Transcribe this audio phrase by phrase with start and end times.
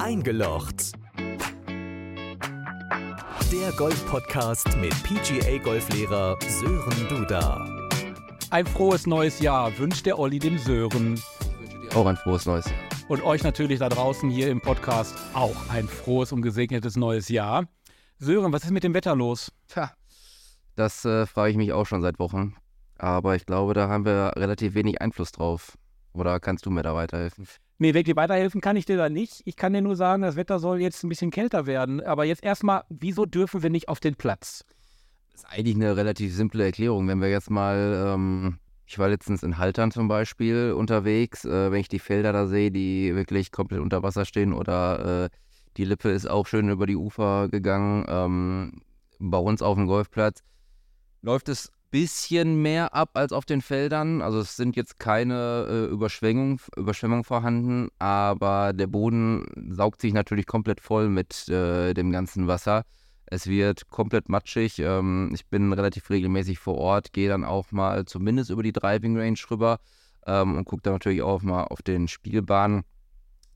[0.00, 0.92] Eingelocht.
[3.52, 7.66] Der Golf-Podcast mit PGA-Golflehrer Sören Duda.
[8.48, 11.20] Ein frohes neues Jahr wünscht der Olli dem Sören.
[11.94, 12.78] Auch ein frohes neues Jahr.
[13.08, 17.68] Und euch natürlich da draußen hier im Podcast auch ein frohes und gesegnetes neues Jahr.
[18.18, 19.52] Sören, was ist mit dem Wetter los?
[19.68, 19.92] Tja,
[20.76, 22.56] das äh, frage ich mich auch schon seit Wochen.
[22.96, 25.76] Aber ich glaube, da haben wir relativ wenig Einfluss drauf.
[26.12, 27.46] Oder kannst du mir da weiterhelfen?
[27.78, 29.42] Nee, wirklich weiterhelfen kann ich dir da nicht.
[29.46, 32.02] Ich kann dir nur sagen, das Wetter soll jetzt ein bisschen kälter werden.
[32.02, 34.64] Aber jetzt erstmal, wieso dürfen wir nicht auf den Platz?
[35.32, 37.08] Das ist eigentlich eine relativ simple Erklärung.
[37.08, 41.80] Wenn wir jetzt mal, ähm, ich war letztens in Haltern zum Beispiel unterwegs, äh, wenn
[41.80, 45.28] ich die Felder da sehe, die wirklich komplett unter Wasser stehen oder äh,
[45.76, 48.04] die Lippe ist auch schön über die Ufer gegangen.
[48.08, 48.82] Ähm,
[49.18, 50.42] bei uns auf dem Golfplatz
[51.22, 54.22] läuft es bisschen mehr ab als auf den Feldern.
[54.22, 60.46] Also es sind jetzt keine äh, Überschwemmung, Überschwemmung vorhanden, aber der Boden saugt sich natürlich
[60.46, 62.84] komplett voll mit äh, dem ganzen Wasser.
[63.26, 64.78] Es wird komplett matschig.
[64.78, 69.16] Ähm, ich bin relativ regelmäßig vor Ort, gehe dann auch mal zumindest über die Driving
[69.16, 69.78] Range rüber
[70.26, 72.82] ähm, und gucke dann natürlich auch mal auf den Spielbahnen.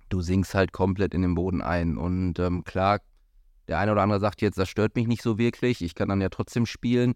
[0.09, 1.97] Du sinkst halt komplett in den Boden ein.
[1.97, 3.01] Und ähm, klar,
[3.69, 5.83] der eine oder andere sagt jetzt, das stört mich nicht so wirklich.
[5.83, 7.15] Ich kann dann ja trotzdem spielen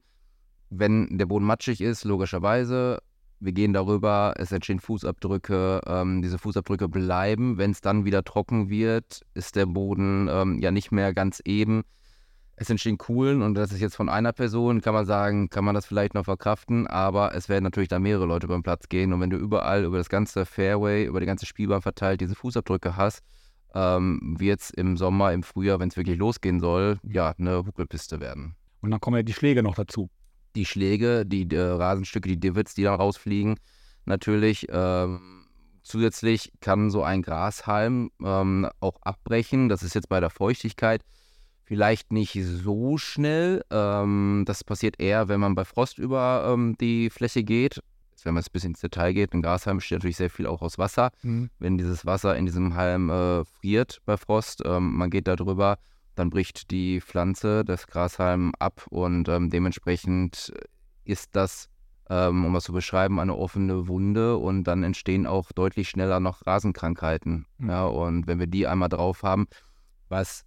[0.71, 3.01] wenn der Boden matschig ist, logischerweise,
[3.41, 7.57] wir gehen darüber, es entstehen Fußabdrücke, ähm, diese Fußabdrücke bleiben.
[7.57, 11.85] Wenn es dann wieder trocken wird, ist der Boden ähm, ja nicht mehr ganz eben.
[12.57, 15.77] Es entstehen Kuhlen und das ist jetzt von einer Person, kann man sagen, kann man
[15.77, 19.21] das vielleicht noch verkraften, aber es werden natürlich da mehrere Leute beim Platz gehen und
[19.21, 23.23] wenn du überall über das ganze Fairway, über die ganze Spielbahn verteilt diese Fußabdrücke hast,
[23.75, 28.19] ähm, wird es im Sommer, im Frühjahr, wenn es wirklich losgehen soll, ja, eine Huckelpiste
[28.19, 28.57] werden.
[28.81, 30.11] Und dann kommen ja die Schläge noch dazu
[30.55, 33.57] die Schläge, die äh, Rasenstücke, die Divots, die da rausfliegen,
[34.05, 34.67] natürlich.
[34.71, 35.47] Ähm,
[35.83, 39.69] zusätzlich kann so ein Grashalm ähm, auch abbrechen.
[39.69, 41.03] Das ist jetzt bei der Feuchtigkeit
[41.65, 43.62] vielleicht nicht so schnell.
[43.71, 47.81] Ähm, das passiert eher, wenn man bei Frost über ähm, die Fläche geht.
[48.25, 50.61] Wenn man jetzt ein bisschen ins Detail geht, ein Grashalm besteht natürlich sehr viel auch
[50.61, 51.11] aus Wasser.
[51.22, 51.51] Mhm.
[51.59, 55.78] Wenn dieses Wasser in diesem Halm äh, friert bei Frost, ähm, man geht da drüber,
[56.19, 60.53] dann bricht die Pflanze, das Grashalm ab und ähm, dementsprechend
[61.05, 61.69] ist das,
[62.11, 66.47] ähm, um das zu beschreiben, eine offene Wunde und dann entstehen auch deutlich schneller noch
[66.47, 67.47] Rasenkrankheiten.
[67.59, 67.71] Mhm.
[67.71, 69.47] Ja, und wenn wir die einmal drauf haben,
[70.09, 70.45] was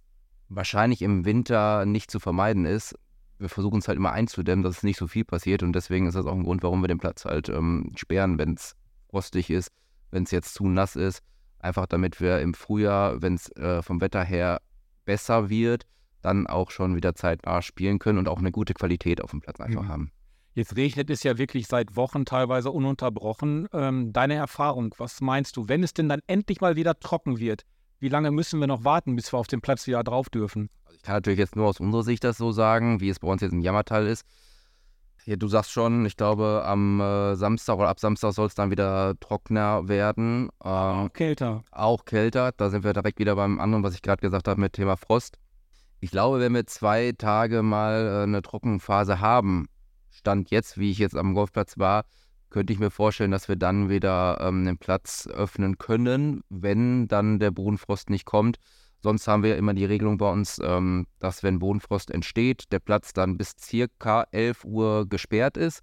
[0.48, 2.94] wahrscheinlich im Winter nicht zu vermeiden ist,
[3.38, 6.14] wir versuchen es halt immer einzudämmen, dass es nicht so viel passiert und deswegen ist
[6.14, 8.76] das auch ein Grund, warum wir den Platz halt ähm, sperren, wenn es
[9.08, 9.70] frostig ist,
[10.10, 11.22] wenn es jetzt zu nass ist.
[11.58, 14.60] Einfach damit wir im Frühjahr, wenn es äh, vom Wetter her
[15.04, 15.86] besser wird,
[16.22, 19.60] dann auch schon wieder zeitnah spielen können und auch eine gute Qualität auf dem Platz
[19.60, 19.88] einfach mhm.
[19.88, 20.12] haben.
[20.54, 23.68] Jetzt regnet es ja wirklich seit Wochen teilweise ununterbrochen.
[23.72, 27.64] Ähm, deine Erfahrung, was meinst du, wenn es denn dann endlich mal wieder trocken wird,
[28.00, 30.68] wie lange müssen wir noch warten, bis wir auf dem Platz wieder drauf dürfen?
[30.84, 33.28] Also ich kann natürlich jetzt nur aus unserer Sicht das so sagen, wie es bei
[33.28, 34.26] uns jetzt im Jammertal ist.
[35.24, 38.72] Ja, du sagst schon, ich glaube, am äh, Samstag oder ab Samstag soll es dann
[38.72, 40.48] wieder trockener werden.
[40.64, 41.62] Ähm, auch kälter.
[41.70, 42.50] Auch kälter.
[42.56, 45.38] Da sind wir direkt wieder beim anderen, was ich gerade gesagt habe mit Thema Frost.
[46.00, 49.66] Ich glaube, wenn wir zwei Tage mal äh, eine Trockenphase haben,
[50.10, 52.04] Stand jetzt, wie ich jetzt am Golfplatz war,
[52.50, 57.38] könnte ich mir vorstellen, dass wir dann wieder ähm, den Platz öffnen können, wenn dann
[57.38, 58.58] der Bodenfrost nicht kommt.
[59.02, 63.12] Sonst haben wir immer die Regelung bei uns, ähm, dass wenn Bodenfrost entsteht, der Platz
[63.12, 65.82] dann bis circa 11 Uhr gesperrt ist.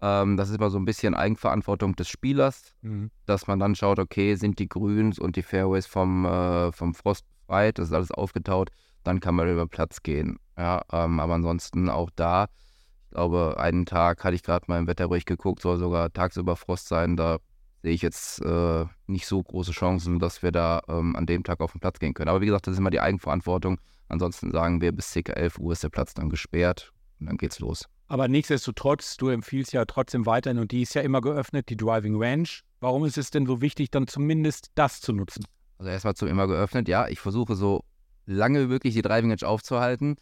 [0.00, 3.10] Ähm, das ist immer so ein bisschen Eigenverantwortung des Spielers, mhm.
[3.26, 7.26] dass man dann schaut, okay, sind die Grüns und die Fairways vom, äh, vom Frost
[7.46, 8.70] frei, das ist alles aufgetaut,
[9.02, 10.38] dann kann man über Platz gehen.
[10.56, 12.46] Ja, ähm, aber ansonsten auch da,
[13.04, 16.86] ich glaube, einen Tag hatte ich gerade mal im Wetterbericht geguckt, soll sogar tagsüber Frost
[16.86, 17.38] sein, da
[17.82, 21.60] sehe ich jetzt äh, nicht so große Chancen, dass wir da ähm, an dem Tag
[21.60, 22.28] auf den Platz gehen können.
[22.28, 23.78] Aber wie gesagt, das ist immer die Eigenverantwortung.
[24.08, 25.32] Ansonsten sagen wir, bis ca.
[25.32, 27.84] 11 Uhr ist der Platz dann gesperrt und dann geht's los.
[28.08, 32.20] Aber nichtsdestotrotz, du empfiehlst ja trotzdem weiterhin und die ist ja immer geöffnet, die Driving
[32.20, 32.48] Range.
[32.80, 35.44] Warum ist es denn so wichtig, dann zumindest das zu nutzen?
[35.78, 37.84] Also erstmal zum immer geöffnet, ja, ich versuche so
[38.26, 40.16] lange wie möglich die Driving Range aufzuhalten.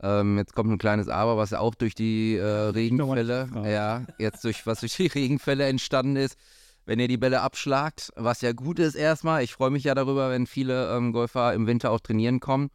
[0.00, 4.44] Ähm, jetzt kommt ein kleines Aber, was ja auch durch die äh, Regenfälle, ja, jetzt
[4.44, 6.38] durch was durch die Regenfälle entstanden ist
[6.84, 9.42] wenn ihr die Bälle abschlagt, was ja gut ist erstmal.
[9.42, 12.70] Ich freue mich ja darüber, wenn viele ähm, Golfer im Winter auch trainieren kommen.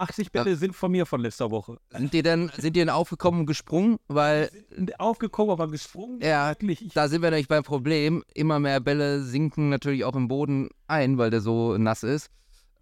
[0.00, 1.76] 80 Bälle sind von mir von letzter Woche.
[1.90, 3.98] Sind die denn, sind die denn aufgekommen und gesprungen?
[4.08, 6.20] Weil, sind aufgekommen, aber gesprungen?
[6.22, 6.92] Ja, Wirklich?
[6.94, 8.24] da sind wir nämlich beim Problem.
[8.34, 12.30] Immer mehr Bälle sinken natürlich auch im Boden ein, weil der so nass ist.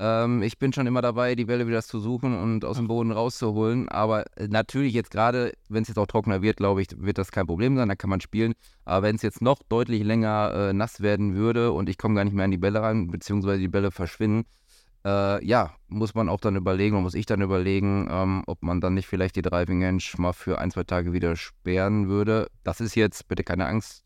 [0.00, 3.10] Ähm, ich bin schon immer dabei, die Bälle wieder zu suchen und aus dem Boden
[3.10, 3.88] rauszuholen.
[3.88, 7.32] Aber äh, natürlich jetzt gerade, wenn es jetzt auch trockener wird, glaube ich, wird das
[7.32, 7.88] kein Problem sein.
[7.88, 8.54] Da kann man spielen.
[8.84, 12.24] Aber wenn es jetzt noch deutlich länger äh, nass werden würde und ich komme gar
[12.24, 14.44] nicht mehr an die Bälle ran, beziehungsweise die Bälle verschwinden,
[15.04, 18.80] äh, ja, muss man auch dann überlegen, oder muss ich dann überlegen, ähm, ob man
[18.80, 22.48] dann nicht vielleicht die Driving Range mal für ein, zwei Tage wieder sperren würde.
[22.62, 24.04] Das ist jetzt, bitte keine Angst,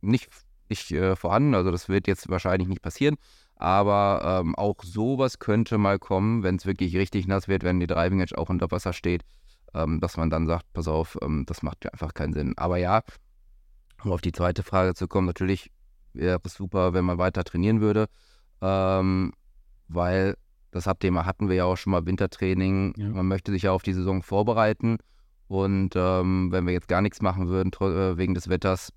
[0.00, 0.28] nicht,
[0.68, 1.54] nicht äh, vorhanden.
[1.54, 3.16] Also das wird jetzt wahrscheinlich nicht passieren.
[3.56, 7.86] Aber ähm, auch sowas könnte mal kommen, wenn es wirklich richtig nass wird, wenn die
[7.86, 9.22] Driving Edge auch unter Wasser steht,
[9.74, 12.54] ähm, dass man dann sagt, pass auf, ähm, das macht einfach keinen Sinn.
[12.56, 13.02] Aber ja,
[14.04, 15.70] um auf die zweite Frage zu kommen, natürlich
[16.12, 18.06] wäre es super, wenn man weiter trainieren würde,
[18.60, 19.32] ähm,
[19.88, 20.36] weil
[20.74, 22.94] das Thema hatten wir ja auch schon mal Wintertraining.
[22.96, 23.08] Ja.
[23.08, 24.98] Man möchte sich ja auf die Saison vorbereiten.
[25.46, 28.92] Und ähm, wenn wir jetzt gar nichts machen würden äh, wegen des Wetters,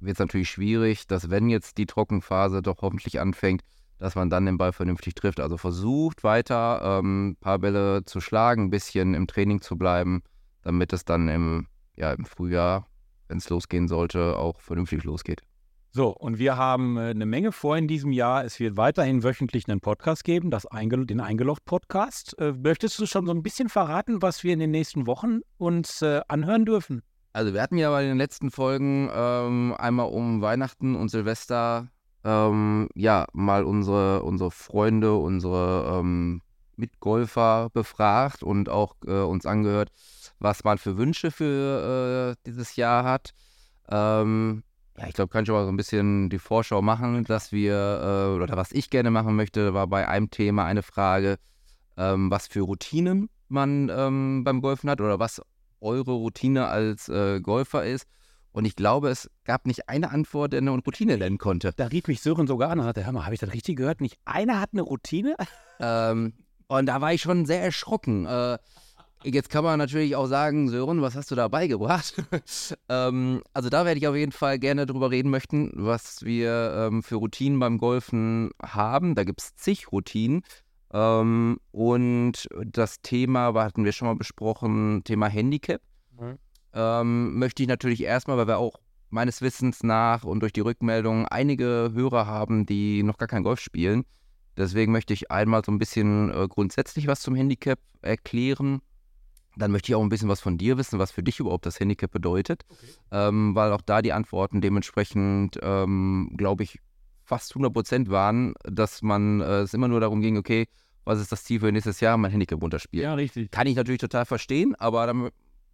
[0.00, 3.62] wird es natürlich schwierig, dass wenn jetzt die Trockenphase doch hoffentlich anfängt,
[4.02, 5.38] dass man dann den Ball vernünftig trifft.
[5.38, 10.24] Also versucht weiter ein ähm, paar Bälle zu schlagen, ein bisschen im Training zu bleiben,
[10.62, 12.88] damit es dann im, ja, im Frühjahr,
[13.28, 15.42] wenn es losgehen sollte, auch vernünftig losgeht.
[15.92, 18.44] So, und wir haben äh, eine Menge vor in diesem Jahr.
[18.44, 22.36] Es wird weiterhin wöchentlich einen Podcast geben, das Einge den Eingelocht-Podcast.
[22.40, 26.02] Äh, möchtest du schon so ein bisschen verraten, was wir in den nächsten Wochen uns
[26.02, 27.02] äh, anhören dürfen?
[27.34, 31.88] Also wir hatten ja bei den letzten Folgen ähm, einmal um Weihnachten und Silvester
[32.24, 36.42] ähm, ja mal unsere, unsere Freunde, unsere ähm,
[36.76, 39.90] Mitgolfer befragt und auch äh, uns angehört,
[40.38, 43.34] was man für Wünsche für äh, dieses Jahr hat.
[43.88, 44.62] Ähm,
[44.98, 48.34] ja, ich glaube, kann schon mal so ein bisschen die Vorschau machen, dass wir, äh,
[48.34, 51.38] oder was ich gerne machen möchte, war bei einem Thema eine Frage,
[51.96, 55.42] ähm, was für Routinen man ähm, beim Golfen hat oder was
[55.80, 58.06] eure Routine als äh, Golfer ist.
[58.52, 61.72] Und ich glaube, es gab nicht eine Antwort, der eine Routine nennen konnte.
[61.74, 64.00] Da rief mich Sören sogar an und sagte, hör mal, habe ich das richtig gehört?
[64.00, 65.36] Nicht einer hat eine Routine?
[65.80, 66.34] ähm,
[66.68, 68.26] und da war ich schon sehr erschrocken.
[68.26, 68.58] Äh,
[69.24, 72.14] jetzt kann man natürlich auch sagen, Sören, was hast du da beigebracht?
[72.88, 77.02] ähm, also da werde ich auf jeden Fall gerne drüber reden möchten, was wir ähm,
[77.02, 79.14] für Routinen beim Golfen haben.
[79.14, 80.42] Da gibt es zig Routinen.
[80.92, 85.80] Ähm, und das Thema, hatten wir schon mal besprochen, Thema Handicap.
[86.18, 86.38] Mhm.
[86.74, 88.78] Ähm, möchte ich natürlich erstmal, weil wir auch
[89.10, 93.60] meines Wissens nach und durch die Rückmeldung einige Hörer haben, die noch gar kein Golf
[93.60, 94.04] spielen.
[94.56, 98.80] Deswegen möchte ich einmal so ein bisschen äh, grundsätzlich was zum Handicap erklären.
[99.56, 101.78] Dann möchte ich auch ein bisschen was von dir wissen, was für dich überhaupt das
[101.78, 102.62] Handicap bedeutet.
[102.68, 102.86] Okay.
[103.10, 106.78] Ähm, weil auch da die Antworten dementsprechend, ähm, glaube ich,
[107.24, 110.68] fast 100 Prozent waren, dass man äh, es immer nur darum ging, okay,
[111.04, 113.04] was ist das Ziel für nächstes Jahr, mein Handicap runterspielen.
[113.04, 113.50] Ja, richtig.
[113.50, 115.30] Kann ich natürlich total verstehen, aber dann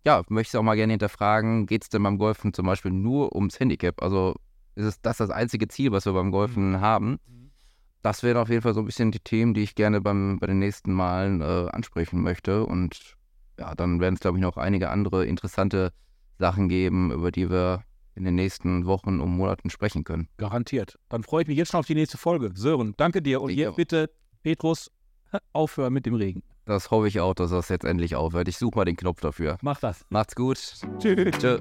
[0.08, 3.36] ja, möchte ich auch mal gerne hinterfragen, geht es denn beim Golfen zum Beispiel nur
[3.36, 4.02] ums Handicap?
[4.02, 4.36] Also
[4.74, 6.80] ist es das das einzige Ziel, was wir beim Golfen mhm.
[6.80, 7.10] haben?
[7.26, 7.50] Mhm.
[8.00, 10.46] Das wären auf jeden Fall so ein bisschen die Themen, die ich gerne beim, bei
[10.46, 12.64] den nächsten Malen äh, ansprechen möchte.
[12.64, 13.16] Und
[13.58, 15.92] ja, dann werden es, glaube ich, noch einige andere interessante
[16.38, 17.82] Sachen geben, über die wir
[18.14, 20.28] in den nächsten Wochen und Monaten sprechen können.
[20.38, 20.98] Garantiert.
[21.10, 22.50] Dann freue ich mich jetzt schon auf die nächste Folge.
[22.54, 23.42] Sören, danke dir.
[23.42, 24.08] Und hier bitte,
[24.42, 24.90] Petrus,
[25.52, 26.42] aufhören mit dem Regen.
[26.68, 28.46] Das hoffe ich auch, dass das jetzt endlich aufhört.
[28.46, 29.56] Ich suche mal den Knopf dafür.
[29.62, 30.04] Mach das.
[30.10, 30.58] Macht's gut.
[30.98, 31.38] Tschüss.
[31.38, 31.60] Tschö.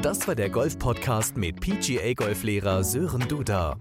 [0.00, 3.76] Das war der Golf-Podcast mit PGA-Golflehrer Sören Duda.